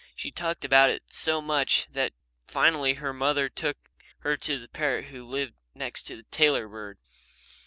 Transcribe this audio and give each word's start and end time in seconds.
She 0.15 0.31
talked 0.31 0.65
about 0.65 0.89
it 0.89 1.13
so 1.13 1.41
much 1.43 1.85
that 1.93 2.13
finally 2.47 2.95
her 2.95 3.13
mother 3.13 3.49
took 3.49 3.77
her 4.21 4.35
to 4.37 4.57
the 4.57 4.67
parrot 4.67 5.09
who 5.09 5.23
lived 5.23 5.53
next 5.75 6.07
to 6.07 6.15
the 6.15 6.23
tailor 6.31 6.67
bird. 6.67 6.97